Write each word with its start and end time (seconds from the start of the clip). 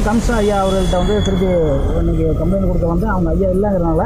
கம்சா 0.00 0.34
ஐயா 0.42 0.56
அவர்கள்ட்ட 0.62 0.98
வந்து 1.00 1.14
திருப்பி 1.24 1.48
இன்னைக்கு 2.00 2.26
கம்ப்ளைண்ட் 2.38 2.68
கொடுக்க 2.68 2.86
வந்து 2.92 3.06
அவங்க 3.14 3.28
ஐயா 3.34 3.48
இல்லைங்கிறனால 3.54 4.04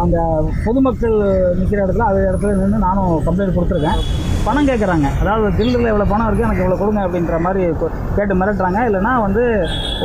அந்த 0.00 0.16
பொதுமக்கள் 0.64 1.16
நிற்கிற 1.58 1.78
இடத்துல 1.84 2.06
அது 2.10 2.18
இடத்துல 2.28 2.54
நின்று 2.60 2.78
நானும் 2.84 3.12
கம்ப்ளைண்ட் 3.26 3.56
கொடுத்துருக்கேன். 3.56 4.00
பணம் 4.46 4.68
கேட்குறாங்க 4.70 5.06
அதாவது 5.20 5.48
தில்லில் 5.58 5.88
இவ்வளோ 5.90 6.06
பணம் 6.10 6.26
இருக்குது 6.28 6.46
எனக்கு 6.48 6.62
இவ்வளோ 6.64 6.78
கொடுங்க 6.80 7.00
அப்படின்ற 7.06 7.38
மாதிரி 7.46 7.62
கேட்டு 8.16 8.34
மிரட்டுறாங்க. 8.40 8.80
இல்லைன்னா 8.88 9.12
வந்து 9.26 9.44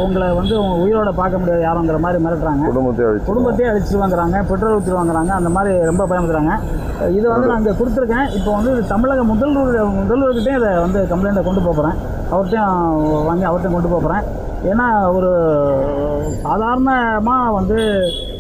உங்களை 0.04 0.28
வந்து 0.40 0.54
உங்க 0.62 0.76
உயிரோட 0.84 1.12
பார்க்க 1.20 1.42
முடியாது 1.42 1.62
யாருங்கிற 1.68 1.98
மாதிரி 2.06 2.20
மிரட்டுறாங்க. 2.26 2.64
குடும்பத்தை 2.72 3.06
குடும்பத்தையே 3.30 3.70
அழிச்சிருவாங்கிறாங்க 3.72 4.40
பெட்ரோல் 4.52 4.78
ஊற்றிடுவாங்கிறாங்க 4.78 5.34
அந்த 5.40 5.52
மாதிரி 5.58 5.74
ரொம்ப 5.92 6.06
பயமுறுத்துறாங்க. 6.12 6.56
இது 7.18 7.26
வந்து 7.34 7.50
நான் 7.52 7.62
இங்கே 7.64 7.76
கொடுத்துருக்கேன். 7.82 8.28
இப்போ 8.40 8.52
வந்து 8.60 8.72
தமிழக 8.94 9.24
முதல்வர் 9.32 9.74
முதல்வர்கிட்டையும் 10.02 10.62
இதை 10.62 10.72
வந்து 10.86 11.02
கம்ப்ளைண்ட்டை 11.14 11.46
கொண்டு 11.50 11.64
போகிறேன் 11.70 11.98
அவர்கிட்டையும் 12.34 12.74
வாங்கி 13.30 13.48
அவர்கிட்டையும் 13.50 13.78
கொண்டு 13.80 13.94
போகிறேன் 13.96 14.26
ஏன்னா 14.70 14.86
ஒரு 15.18 15.30
சாதாரணமாக 16.44 17.54
வந்து 17.58 17.78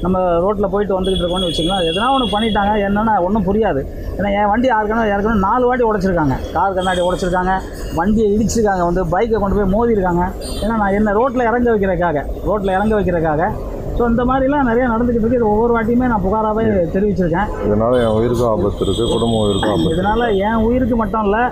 நம்ம 0.03 0.17
ரோட்டில் 0.43 0.71
போயிட்டு 0.73 0.95
வந்துக்கிட்டு 0.95 1.23
இருக்கோம்னு 1.23 1.49
வச்சுக்கலாம் 1.49 1.87
எதனா 1.89 2.11
ஒன்று 2.15 2.27
பண்ணிட்டாங்க 2.33 2.73
என்னென்னா 2.87 3.13
ஒன்றும் 3.25 3.47
புரியாது. 3.47 3.81
ஏன்னா 4.17 4.29
என் 4.39 4.49
வண்டி 4.51 4.67
யாருக்கணும் 4.71 5.09
யாருக்கணும் 5.11 5.45
நாலு 5.47 5.67
வாட்டி 5.69 5.87
உடைச்சிருக்காங்க. 5.89 6.35
கார் 6.55 6.77
கண்ணாடி 6.77 7.01
உடைச்சிருக்காங்க 7.07 7.53
வண்டியை 7.99 8.27
இடிச்சிருக்காங்க 8.35 8.85
வந்து 8.89 9.03
பைக்கை 9.13 9.39
கொண்டு 9.43 9.57
போய் 9.59 9.73
மோதிருக்காங்க. 9.75 10.25
ஏன்னா 10.63 10.77
நான் 10.83 10.97
என்ன 10.99 11.13
ரோட்டில் 11.19 11.47
இறங்க 11.49 11.69
வைக்கிறதுக்காக 11.73 12.25
ரோட்டில் 12.49 12.75
இறங்க 12.77 12.93
வைக்கிறதுக்காக. 12.99 13.49
ஸோ 13.97 14.03
இந்த 14.11 14.23
மாதிரிலாம் 14.29 14.69
நிறைய 14.71 14.85
நடந்துக்கிட்டு 14.93 15.25
இருக்கு. 15.25 15.41
இது 15.41 15.51
ஒவ்வொரு 15.53 15.73
வாட்டியுமே 15.75 16.11
நான் 16.11 16.25
புகாராகவே 16.27 16.63
தெரிவிச்சிருக்கேன். 16.95 17.49
இதனால 17.67 17.99
என் 18.05 18.15
உயிருக்கும் 18.19 18.51
ஆபத்து 18.53 18.85
இருக்கு 18.85 19.05
குடும்ப 19.15 19.43
உயிருக்கும் 19.45 19.73
ஆபத்து 19.73 19.95
இதனால் 19.97 20.25
என் 20.47 20.63
உயிருக்கு 20.67 20.97
மட்டும் 21.03 21.25
இல்லை 21.27 21.43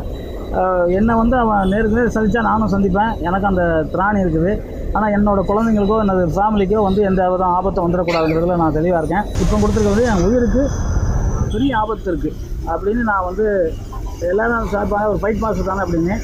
என்னை 1.00 1.14
வந்து 1.22 1.36
அவன் 1.44 1.72
நேருக்கு 1.72 1.98
நேர் 1.98 2.16
சந்தித்தா 2.16 2.42
நானும் 2.50 2.72
சந்திப்பேன். 2.74 3.12
எனக்கு 3.28 3.48
அந்த 3.50 3.64
திராணி 3.94 4.20
இருக்குது. 4.26 4.52
ஆனால் 4.96 5.14
என்னோடய 5.18 5.44
குழந்தைங்களுக்கோ 5.50 5.98
எனது 6.06 6.24
ஃபேமிலிக்கோ 6.36 6.84
வந்து 6.88 7.02
எந்த 7.10 7.30
விதம் 7.34 7.56
ஆபத்தை 7.58 7.82
வந்துடக்கூடாதுங்கிறதுல 7.86 8.58
நான் 8.62 8.78
தெளிவாக 8.78 9.02
இருக்கேன். 9.02 9.26
இப்போ 9.44 9.56
கொடுத்துருக்கிறது 9.64 10.04
என் 10.12 10.24
உயிருக்கு 10.28 10.64
பெரிய 11.54 11.72
ஆபத்து 11.82 12.10
இருக்குது 12.12 12.36
அப்படின்னு 12.74 13.04
நான் 13.12 13.28
வந்து 13.30 13.46
எல்லோரும் 14.32 14.72
சார்பாக 14.74 15.12
ஒரு 15.12 15.20
ஃபைட் 15.22 15.42
மாஸ்டர் 15.44 15.70
தானே 15.70 15.84
அப்படின்னு. 15.86 16.16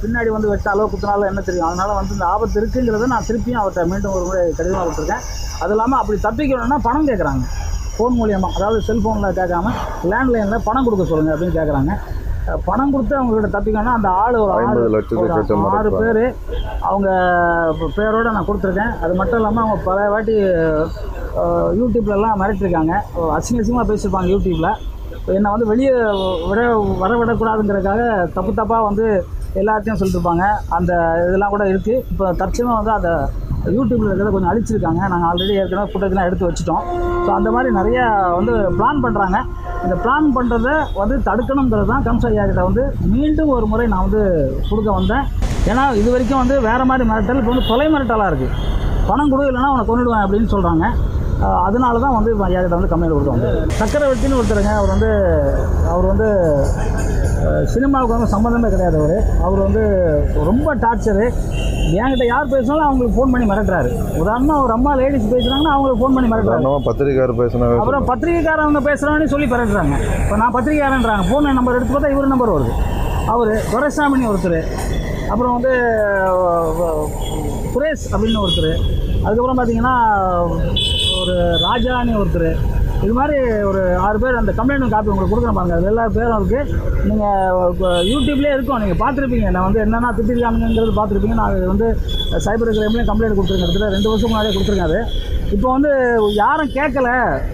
பின்னாடி 0.00 0.30
வந்து 0.36 0.48
வெட்டாலோ 0.52 0.84
குத்தினாலோ 0.90 1.24
என்ன 1.30 1.40
தெரியும்? 1.46 1.68
அதனால் 1.68 1.98
வந்து 2.00 2.12
இந்த 2.16 2.26
ஆபத்து 2.32 2.56
இருக்குங்கிறத 2.60 3.06
நான் 3.12 3.28
திருப்பியும் 3.28 3.60
அவர்கிட்ட 3.60 3.84
மீண்டும் 3.92 4.14
ஒரு 4.16 4.24
முறை 4.28 4.42
கடிதமாக 4.58 4.84
கொடுத்துருக்கேன். 4.86 5.22
அது 5.62 5.72
இல்லாமல் 5.76 6.00
அப்படி 6.00 6.18
தப்பிக்கணும்னா 6.26 6.78
பணம் 6.88 7.08
கேட்குறாங்க 7.10 7.44
ஃபோன் 7.94 8.14
மூலியமாக 8.18 8.56
அதாவது 8.58 8.80
செல்ஃபோனில் 8.88 9.38
கேட்காம 9.40 9.72
லேண்ட்லைனில் 10.10 10.64
பணம் 10.68 10.86
கொடுக்க 10.88 11.06
சொல்லுங்கள் 11.12 11.34
அப்படின்னு 11.36 11.58
கேட்குறாங்க 11.58 11.92
பணம் 12.68 12.92
கொடுத்து 12.94 13.14
அவங்ககிட்ட 13.18 13.48
தப்பிக்கணும்னா 13.54 13.96
அந்த 13.98 14.08
ஆள் 14.22 14.38
ஒரு 14.42 14.52
ஆறு 14.54 14.64
ஐம்பது 14.66 14.92
லட்சத்துக்கு. 14.94 15.98
பேர் 16.02 16.22
அவங்க 16.88 17.08
பேரோட 17.98 18.30
நான் 18.36 18.48
கொடுத்துருக்கேன். 18.48 18.94
அது 19.04 19.12
மட்டும் 19.20 19.38
இல்லாமல் 19.40 19.64
அவங்க 19.64 19.78
பல 19.88 20.08
வாட்டி 20.14 20.34
யூடியூப்லலாம் 21.80 22.40
மிரட்டிருக்காங்க. 22.42 22.94
அசிங்க 23.36 23.62
அசிங்கமாக 23.62 23.86
பேசியிருப்பாங்க 23.90 24.32
யூடியூப்பில் 24.34 24.72
என்னை 25.36 25.52
வந்து 25.54 25.70
வெளியே 25.72 25.92
விட 26.50 26.60
வர 27.02 27.10
விடக்கூடாதுங்கிறதுக்காக 27.20 28.02
தப்பு 28.36 28.52
தப்பாக 28.60 28.86
வந்து 28.88 29.06
எல்லாத்தையும் 29.60 29.98
சொல்லிட்டுருப்பாங்க 30.00 30.44
அந்த 30.76 30.92
இதெல்லாம் 31.26 31.54
கூட 31.54 31.64
இருக்குது 31.72 32.02
இப்போ 32.12 32.26
தற்சமயம் 32.42 32.78
வந்து 32.80 32.94
அந்த 32.98 33.10
யூடியூப்பில் 33.76 34.08
இருக்கிறத 34.10 34.32
கொஞ்சம் 34.34 34.50
அழிச்சிருக்காங்க. 34.52 35.00
நாங்கள் 35.12 35.28
ஆல்ரெடி 35.30 35.54
ஏற்கனவே 35.62 35.90
ஃபுட்டேஜ்லாம் 35.92 36.28
எடுத்து 36.28 36.48
வச்சுட்டோம். 36.48 36.82
ஸோ 37.26 37.30
அந்த 37.38 37.48
மாதிரி 37.56 37.70
நிறையா 37.78 38.04
வந்து 38.38 38.54
பிளான் 38.78 39.02
பண்ணுறாங்க 39.04 39.38
இந்த 39.84 39.94
பிளான் 40.02 40.28
பண்ணுறத 40.36 40.68
வந்து 41.00 41.16
தடுக்கணுங்கிறது 41.28 41.90
தான் 41.92 42.04
கம்ஸ் 42.08 42.26
ஐயா 42.30 42.44
கிட்ட 42.50 42.64
வந்து 42.68 42.82
மீண்டும் 43.14 43.54
ஒரு 43.56 43.66
முறை 43.72 43.86
நான் 43.94 44.04
வந்து 44.08 44.22
கொடுக்க 44.70 44.88
வந்தேன். 44.98 45.24
ஏன்னா 45.70 45.82
இது 46.00 46.08
வரைக்கும் 46.12 46.42
வந்து 46.42 46.54
வேறு 46.68 46.84
மாதிரி 46.90 47.04
மிரட்டல் 47.10 47.40
இப்போ 47.40 47.52
வந்து 47.54 47.68
கொலை 47.70 47.88
மிரட்டலாக 47.94 48.30
இருக்குது 48.32 48.54
பணம் 49.08 49.32
கொடு 49.32 49.48
இல்லைன்னா 49.50 49.70
அவனை 49.72 49.84
கொண்டுடுவேன் 49.90 50.24
அப்படின்னு 50.26 50.52
சொல்கிறாங்க 50.54 50.86
அதனால 51.66 52.00
தான் 52.02 52.16
வந்து 52.16 52.30
ஐயா 52.46 52.60
கிட்ட 52.64 52.76
வந்து 52.78 52.90
கம்மியில் 52.90 53.14
கொடுத்தோம் 53.14 53.36
வந்தேன். 53.36 53.70
சக்கரவர்த்தின்னு 53.80 54.38
ஒருத்தருங்க 54.40 54.72
அவர் 54.80 54.92
வந்து 54.94 55.10
அவர் 55.92 56.06
வந்து 56.12 56.28
சினிமாவுக்கு 57.72 58.14
வந்து 58.16 58.30
சம்மந்தமே 58.34 58.68
கிடையாது 58.74 58.96
அவர். 59.02 59.16
அவர் 59.46 59.60
வந்து 59.66 59.82
ரொம்ப 60.50 60.74
டார்ச்சரு. 60.84 61.26
என்கிட்ட 62.00 62.24
யார் 62.32 62.52
பேசினாலும் 62.52 62.86
அவங்களுக்கு 62.86 63.16
ஃபோன் 63.16 63.32
பண்ணி 63.32 63.46
மிரட்டுறாரு. 63.50 63.90
உதாரணமாக 64.22 64.64
ஒரு 64.64 64.72
அம்மா 64.76 64.92
லேடிஸ் 65.00 65.30
பேசுகிறாங்கன்னா 65.32 65.72
அவங்களுக்கு 65.74 66.00
ஃபோன் 66.02 66.14
பண்ணி 66.16 66.28
மிரட்டுறாரு. 66.32 66.62
உதாரணமாக 66.62 66.84
பத்திரிக்கையார் 66.88 67.40
பேசினாவே 67.42 67.78
அப்புறம் 67.82 68.08
பத்திரிகைக்காரவங்க 68.10 68.82
பேசுகிறாங்கன்னு 68.88 69.32
சொல்லி 69.34 69.48
பிறகுறாங்க 69.54 69.96
இப்போ 70.22 70.38
நான் 70.42 70.54
பத்திரிகைக்காரன்றாங்க 70.56 71.26
ஃபோன் 71.30 71.48
நம்பர் 71.60 71.78
எடுத்து 71.78 71.94
பார்த்தா 71.94 72.14
இவர் 72.14 72.34
நம்பர் 72.34 72.54
வருது. 72.56 72.74
அவர் 73.34 73.52
துரைசாமினி 73.72 74.24
ஒருத்தர். 74.32 74.60
அப்புறம் 75.32 75.52
வந்து 75.56 75.72
சுரேஷ் 77.74 78.06
அப்படின்னு 78.14 78.42
ஒருத்தர். 78.44 78.72
அதுக்கப்புறம் 79.24 79.58
பார்த்தீங்கன்னா 79.58 79.96
ஒரு 81.20 81.34
ராஜானி 81.66 82.14
ஒருத்தர். 82.22 82.50
இது 83.04 83.14
மாதிரி 83.18 83.36
ஒரு 83.68 83.80
ஆறு 84.06 84.18
பேர் 84.22 84.38
அந்த 84.40 84.52
கம்ப்ளைண்ட் 84.58 84.92
காப்பி 84.94 85.10
உங்களுக்கு 85.12 85.32
கொடுக்குறேன் 85.32 85.56
பாருங்க. 85.58 85.76
அது 85.78 85.88
எல்லா 85.92 86.04
பேரும் 86.16 86.38
இருக்குது 86.40 86.62
நீங்கள் 87.08 88.04
யூடியூப்லேயே 88.12 88.52
இருக்கும். 88.56 88.80
நீங்கள் 88.82 89.00
பார்த்துருப்பீங்க. 89.02 89.48
நான் 89.54 89.66
வந்து 89.68 89.82
என்னென்ன 89.84 90.12
திட்டிருக்காங்கிறது 90.18 90.94
பார்த்துருப்பீங்க. 90.98 91.36
நான் 91.40 91.72
வந்து 91.72 91.88
சைபர் 92.46 92.74
கிரைம்லேயும் 92.78 93.10
கம்ப்ளைண்ட் 93.10 93.38
கொடுத்துருக்கேன். 93.38 93.70
கிட்டத்தட்ட 93.70 93.96
ரெண்டு 93.96 94.10
வருஷம் 94.12 94.30
முன்னாடியே 94.32 94.54
கொடுத்துருக்கேன் 94.56 94.90
அது. 94.90 95.00
இப்போ 95.54 95.68
வந்து 95.76 95.90
யாரும் 96.42 96.74
கேட்கல. 96.76 97.08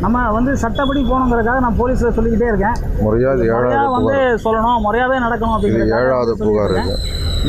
நம்ம 0.05 0.27
வந்து 0.39 0.53
சட்டப்படி 0.65 1.01
போகணுங்கிறதுக்காக 1.11 1.63
நான் 1.67 1.79
போலீஸில் 1.81 2.17
சொல்லிக்கிட்டே 2.19 2.51
இருக்கேன். 2.53 2.77
முறையாக 3.07 3.87
வந்து 3.97 4.19
சொல்லணும். 4.45 4.85
முறையாகவே 4.89 5.25
நடக்கணும் 5.27 5.57
அப்படிங்கிறதுக்காக 5.57 6.09
ஏழாவது 6.11 6.35
புகார். 6.43 6.77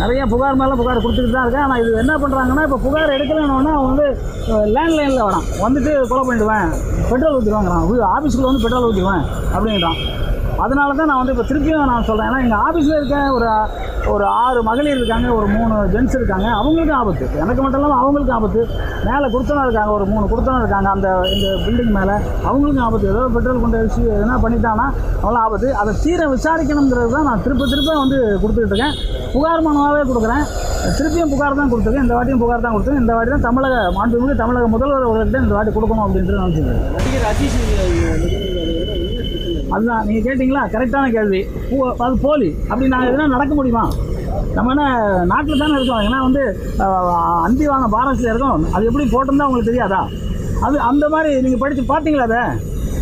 நிறைய 0.02 0.22
புகார் 0.32 0.60
மேலே 0.62 0.74
புகார் 0.80 1.02
கொடுத்துட்டு 1.04 1.32
தான் 1.36 1.46
இருக்கேன். 1.46 1.66
ஆனால் 1.66 1.80
இது 1.82 1.92
என்ன 2.04 2.14
பண்ணுறாங்கன்னா 2.24 2.64
இப்போ 2.68 2.80
புகார் 2.86 3.16
எடுக்கலன்னு 3.16 3.74
அவன் 3.76 3.90
வந்து 3.92 4.06
லேண்ட்லைனில் 4.76 5.24
வேணாம் 5.26 5.48
வந்துட்டு 5.66 5.92
கொலை 6.12 6.24
பண்ணிடுவேன். 6.30 6.70
பெட்ரோல் 7.12 7.36
ஊற்றிடுவாங்கிறான் 7.38 8.14
ஆஃபீஸ்க்குள்ளே 8.16 8.50
வந்து 8.52 8.64
பெட்ரோல் 8.66 8.88
ஊற்றிடுவேன் 8.90 9.24
அப்படிங்கிறான் 9.56 10.00
அதனால 10.64 10.96
தான் 11.00 11.10
நான் 11.10 11.22
வந்து 11.22 11.34
இப்போ 11.34 11.46
திருப்பியும் 11.50 11.90
நான் 11.92 12.08
சொல்கிறேன் 12.10 12.30
ஏன்னா 12.30 12.40
எங்கள் 12.46 12.62
ஆஃபீஸில் 12.68 12.98
இருக்க 13.00 13.18
ஒரு 13.38 13.48
ஒரு 14.14 14.26
ஆறு 14.44 14.60
மகளிர் 14.68 15.00
இருக்காங்க 15.00 15.28
ஒரு 15.38 15.48
மூணு 15.56 15.74
ஜென்ஸ் 15.94 16.16
இருக்காங்க. 16.20 16.48
அவங்களுக்கும் 16.60 17.00
ஆபத்து. 17.00 17.26
எனக்கு 17.44 17.62
மட்டும் 17.64 17.80
இல்லாமல் 17.80 18.00
அவங்களுக்கும் 18.02 18.38
ஆபத்து. 18.38 18.62
மேலே 19.08 19.26
கொடுத்தனம் 19.34 19.66
இருக்காங்க 19.68 19.92
ஒரு 19.98 20.06
மூணு 20.12 20.26
கொடுத்தனம் 20.32 20.62
இருக்காங்க 20.64 20.90
அந்த 20.96 21.08
இந்த 21.34 21.48
பில்டிங் 21.66 21.94
மேலே. 21.98 22.16
அவங்களுக்கும் 22.50 22.86
ஆபத்து. 22.88 23.12
ஏதோ 23.14 23.22
பெட்ரோல் 23.36 23.62
கொண்டு 23.64 23.82
வச்சு 23.82 24.02
எதனா 24.16 24.38
பண்ணிட்டாங்கன்னா 24.46 24.88
அவ்வளோ 25.24 25.40
ஆபத்து. 25.46 25.70
அதை 25.82 25.94
தீர 26.04 26.28
விசாரிக்கணுங்கிறது 26.34 27.16
தான் 27.18 27.28
நான் 27.30 27.44
திருப்ப 27.46 27.68
திருப்ப 27.74 27.98
வந்து 28.04 28.20
கொடுத்துக்கிட்டு 28.44 28.76
இருக்கேன். 28.76 28.96
புகார் 29.36 29.66
மனுவாகவே 29.68 30.04
கொடுக்குறேன். 30.12 30.46
திருப்பியும் 31.00 31.34
புகார் 31.36 31.60
தான் 31.62 31.72
கொடுத்துருக்கேன். 31.74 32.08
இந்த 32.08 32.16
வாட்டியும் 32.20 32.44
புகார் 32.46 32.66
தான் 32.68 32.76
கொடுத்துருக்கேன். 32.76 33.06
இந்த 33.06 33.16
வாட்டி 33.18 33.34
தான் 33.36 33.48
தமிழக 33.50 33.76
மாண்புமிகு 33.98 34.42
தமிழக 34.44 34.68
முதல்வர் 34.76 35.08
அவர்கள்ட்ட 35.10 35.46
இந்த 35.46 35.56
வாட்டி 35.60 35.74
கொடுக்கணும் 35.78 36.06
அப்படின்ட்டு 36.08 36.40
நினச்சிருக்கேன் 36.42 36.88
நடிகர் 36.98 37.30
அஜித் 37.32 38.59
அதுதான் 39.70 40.06
நீங்கள் 40.06 40.38
கேட்டிங்களா? 40.38 40.62
கரெக்டான 40.72 41.12
கேள்வி. 41.12 41.48
பூ- 41.70 41.94
அது 41.98 42.18
போலி. 42.18 42.56
அப்படி 42.64 42.88
நாங்கள் 42.88 43.16
எதுனா 43.16 43.28
நடக்க 43.28 43.54
முடியுமா? 43.54 43.90
நம்ம 44.54 44.70
என்ன 44.70 45.24
நாட்டில் 45.26 45.60
தானே 45.60 45.72
இருக்கோம். 45.72 46.00
ஏன்னா 46.00 46.20
வந்து 46.20 46.60
அந்தி 47.44 47.68
வாங்க 47.68 47.98
பாரஸில் 47.98 48.30
இருக்கோம். 48.30 48.74
அது 48.74 48.86
எப்படி 48.86 49.06
போட்டிருந்தா 49.06 49.46
உங்களுக்கு 49.46 49.64
தெரியாதா? 49.64 50.08
அது 50.62 50.80
அந்த 50.80 51.10
மாதிரி 51.10 51.42
நீங்கள் 51.42 51.60
படித்து 51.60 51.84
பார்த்தீங்களா 51.84 52.32
அதை? 52.32 52.38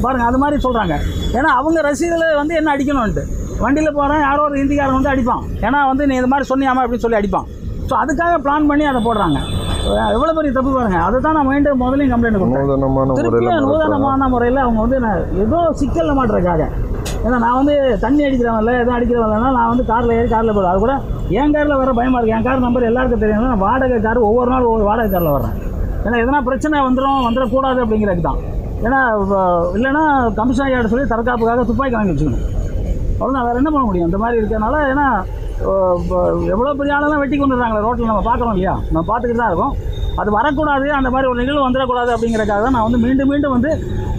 பாருங்கள் 0.01 0.27
அது 0.27 0.37
மாதிரி 0.37 0.61
சொல்கிறாங்க 0.63 0.95
ஏன்னா 1.31 1.51
அவங்க 1.59 1.81
ரசிகர்கள் 1.81 2.35
வந்து 2.35 2.55
என்ன 2.55 2.75
அடிக்கணும்ன்ட்டு. 2.75 3.21
வண்டியில் 3.59 3.93
போகிறேன் 3.93 4.19
யாரோ 4.19 4.43
ஒரு 4.43 4.63
ஹிந்திக்காரன் 4.63 5.01
வந்து 5.01 5.09
அடிப்பான். 5.09 5.43
ஏன்னா 5.61 5.85
வந்து 5.85 6.07
நீ 6.07 6.15
இது 6.15 6.27
மாதிரி 6.27 6.53
சொன்னியாமா 6.55 6.83
அப்படின்னு 6.83 6.97
சொல்லி 6.97 7.17
அடிப்பான். 7.17 7.43
ஸோ 7.89 7.95
அதுக்காக 8.05 8.37
பிளான் 8.43 8.67
பண்ணி 8.67 8.85
அதை 8.85 9.05
போடுறாங்க. 9.05 9.56
எவ்வளோ 10.15 10.31
பெரிய 10.37 10.51
தப்பு 10.57 10.71
பாருங்கள் 10.75 11.03
அதை 11.07 11.17
தான் 11.25 11.35
நான் 11.37 11.47
மைண்டு 11.49 11.69
முதலையும் 11.81 12.11
கம்ப்ளைண்ட் 12.13 12.39
முறையில் 12.41 13.17
திருப்பியும். 13.19 13.65
நூதனமான 13.67 14.27
முறையில் 14.33 14.59
அவங்க 14.63 14.79
வந்து 14.85 14.97
நான் 15.05 15.21
ஏதோ 15.43 15.59
சிக்கலில் 15.81 16.17
மாட்டுறதுக்காக. 16.19 16.63
ஏன்னா 17.25 17.37
நான் 17.45 17.57
வந்து 17.59 17.75
தண்ணி 18.03 18.21
அடிக்கிறவன் 18.27 18.61
இல்லை 18.63 18.73
எதுவும் 18.81 18.97
அடிக்கிறவன் 18.97 19.27
இல்லைன்னா 19.29 19.51
நான் 19.59 19.71
வந்து 19.71 19.85
காரில் 19.91 20.15
ஏறி 20.17 20.27
காரில் 20.33 20.55
போடுவேன் 20.57 20.73
அது 20.73 20.81
கூட 20.85 20.95
என் 21.39 21.55
காரில் 21.55 21.79
வர 21.81 21.93
பயமாக 21.99 22.19
இருக்குது 22.19 22.37
என் 22.37 22.45
கார் 22.47 22.65
நம்பர் 22.65 22.89
எல்லாருக்கும் 22.89 23.23
தெரியும் 23.23 23.49
நான் 23.53 23.63
வாடகை 23.67 23.99
கார் 24.07 24.19
ஒவ்வொரு 24.29 24.49
நாள் 24.53 24.67
ஒவ்வொரு 24.69 24.85
வாடகை 24.89 25.09
காரில் 25.15 25.35
வர்றேன். 25.37 25.55
ஏன்னா 26.05 26.17
எதனா 26.23 26.41
பிரச்சனை 26.49 26.83
வந்துடும் 26.87 27.25
வந்துடக்கூடாது 27.27 27.79
அப்படிங்கிறதுக்கு 27.85 28.29
தான். 28.29 28.41
ஏன்னா 28.85 28.99
இல்லைன்னா 29.77 30.03
கமிஷனாரியாட்ட 30.39 30.91
சொல்லி 30.93 31.07
தற்காப்புக்காக 31.13 31.65
துப்பாக்கி 31.71 31.97
வாங்கி 31.97 32.13
வச்சுக்கணும். 32.13 32.45
அவ்வளோதான் 33.19 33.47
வேறு 33.47 33.59
என்ன 33.61 33.71
பண்ண 33.73 33.85
முடியும்? 33.89 34.09
இந்த 34.09 34.19
மாதிரி 34.23 34.39
இருக்கிறனால 34.41 34.75
ஏன்னா 34.93 35.07
எவ்வளோ 36.53 36.73
பெரிய 36.79 36.95
ஆளெல்லாம் 36.95 37.21
வெட்டி 37.21 37.37
கொண்டு 37.37 37.55
வர்றாங்களே 37.55 37.83
ரோட்டில் 37.85 38.09
நம்ம 38.11 38.23
பார்க்குறோம் 38.29 38.53
இல்லையா? 38.55 38.73
நம்ம 38.89 39.03
பார்த்துக்கிட்டு 39.09 39.41
தான் 39.43 39.51
இருக்கோம். 39.51 39.73
அது 40.21 40.29
வரக்கூடாது 40.37 40.87
அந்த 40.97 41.09
மாதிரி 41.13 41.29
ஒரு 41.31 41.39
நிகழ்வு 41.41 41.65
வந்துடக்கூடாது 41.67 42.11
அப்படிங்கிறக்காக 42.15 42.61
தான் 42.65 42.75
நான் 42.75 42.85
வந்து 42.87 42.99
மீண்டும் 43.05 43.29
மீண்டும் 43.31 43.55
வந்து 43.55 43.71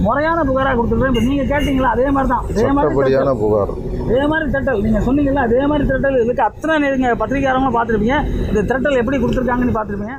முறையான 0.07 0.43
புகாராக 0.49 0.75
கொடுத்துருக்கேன். 0.79 1.13
இப்போ 1.13 1.23
நீங்கள் 1.29 1.51
கேட்டிங்களா? 1.53 1.93
அதே 1.97 2.09
மாதிரி 2.17 2.31
தான். 2.35 2.45
அதே 2.51 2.67
மாதிரி 2.77 3.35
புகார். 3.43 3.73
அதே 4.09 4.23
மாதிரி 4.33 4.47
திரட்டல் 4.55 4.83
நீங்கள் 4.87 5.07
சொன்னீங்கல்ல 5.07 5.43
அதே 5.49 5.63
மாதிரி 5.71 5.87
திரட்டல் 5.91 6.21
இதுக்கு 6.25 6.45
அத்தனை 6.49 6.77
நீங்கள் 6.97 7.21
பத்திரிகையாரங்களும் 7.23 7.77
பார்த்துருப்பீங்க. 7.79 8.19
இந்த 8.51 8.61
திரட்டல் 8.71 9.01
எப்படி 9.03 9.19
கொடுத்துருக்காங்கன்னு 9.25 9.77
பார்த்துருப்பீங்க. 9.79 10.17